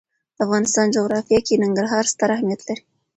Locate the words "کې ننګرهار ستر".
1.47-2.29